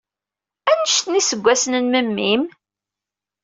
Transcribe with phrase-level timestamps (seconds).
[0.69, 2.43] Anect n yiseggasen n memmi-m?